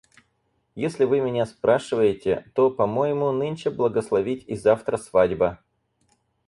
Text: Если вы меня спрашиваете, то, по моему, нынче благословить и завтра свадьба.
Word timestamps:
Если 0.73 1.05
вы 1.05 1.21
меня 1.21 1.45
спрашиваете, 1.45 2.49
то, 2.55 2.71
по 2.71 2.87
моему, 2.87 3.31
нынче 3.31 3.69
благословить 3.69 4.43
и 4.47 4.55
завтра 4.55 4.97
свадьба. 4.97 5.61